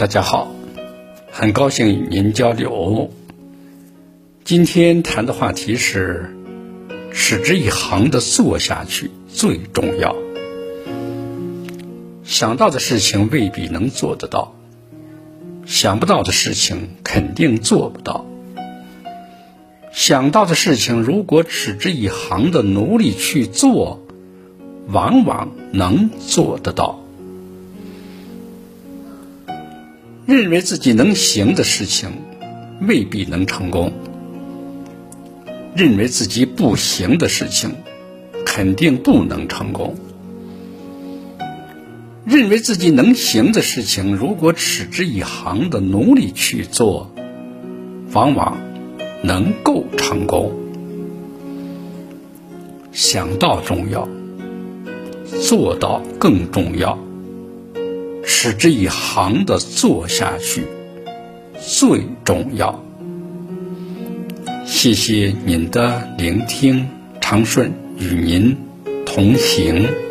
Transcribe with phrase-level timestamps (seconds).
[0.00, 0.50] 大家好，
[1.30, 3.10] 很高兴与您交流。
[4.44, 6.34] 今天谈的话题是
[7.12, 10.16] 持之以恒的做下去最重要。
[12.24, 14.54] 想到的事情未必能做得到，
[15.66, 18.24] 想不到的事情肯定做不到。
[19.92, 24.00] 想到的事情，如果持之以恒的努力去做，
[24.88, 26.98] 往往能做得到。
[30.30, 32.08] 认为自己能行的事情，
[32.86, 33.90] 未必能成功；
[35.74, 37.72] 认为自己不行的事情，
[38.46, 39.96] 肯定不能成功。
[42.24, 47.10] 认为自己能行的事情，如果持之以恒的努力去做，
[48.12, 48.56] 往往
[49.24, 50.52] 能够成功。
[52.92, 54.08] 想到重要，
[55.42, 56.96] 做到更重要。
[58.32, 60.64] 持之以恒的做下去
[61.60, 62.80] 最重要。
[64.64, 66.88] 谢谢您的聆听，
[67.20, 68.56] 长顺与您
[69.04, 70.09] 同行。